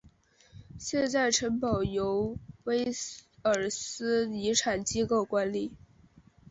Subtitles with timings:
[0.79, 2.87] 现在城堡由威
[3.43, 5.73] 尔斯遗产机构管理。